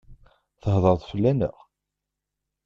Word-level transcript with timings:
Theddṛeḍ 0.61 0.99
fell-aneɣ? 1.09 1.55